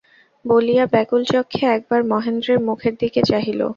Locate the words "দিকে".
3.01-3.21